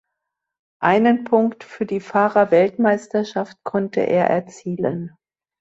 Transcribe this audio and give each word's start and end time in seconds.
Einen 0.81 1.25
Punkt 1.25 1.63
für 1.63 1.85
die 1.85 1.99
Fahrerweltmeisterschaft 1.99 3.57
konnte 3.63 3.99
er 3.99 4.31
erzielen. 4.31 5.15